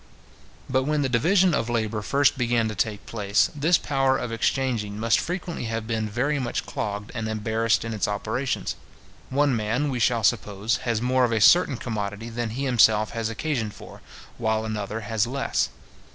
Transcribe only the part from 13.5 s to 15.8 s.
for, while another has less.